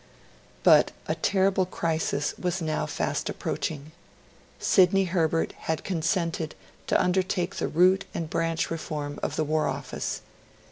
But 0.63 0.89
a 1.07 1.13
terrible 1.13 1.67
crisis 1.67 2.33
was 2.39 2.59
now 2.59 2.87
fast 2.87 3.29
approaching. 3.29 3.91
Sidney 4.59 5.03
Herbert 5.03 5.51
had 5.69 5.83
consented 5.83 6.55
to 6.87 6.99
undertake 6.99 7.57
the 7.57 7.67
root 7.67 8.05
and 8.11 8.27
branch 8.27 8.71
reform 8.71 9.19
of 9.21 9.35
the 9.35 9.43
War 9.43 9.67
Office. 9.67 10.23